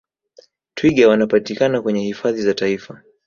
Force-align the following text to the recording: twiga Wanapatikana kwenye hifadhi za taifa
twiga 0.75 1.09
Wanapatikana 1.09 1.81
kwenye 1.81 2.01
hifadhi 2.03 2.41
za 2.41 2.53
taifa 2.53 3.01